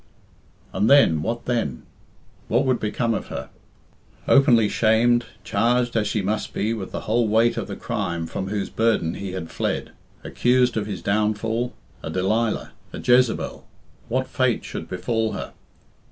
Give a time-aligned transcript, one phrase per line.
[0.73, 1.83] And then what then?
[2.47, 3.49] What would become of her?
[4.27, 8.47] Openly shamed, charged, as she must be, with the whole weight of the crime from
[8.47, 9.91] whose burden he had fled,
[10.23, 13.67] accused of his downfall, a Delilah, a Jezebel,
[14.09, 15.53] what fate should befall her?